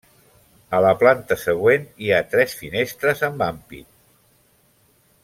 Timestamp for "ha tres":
2.15-2.57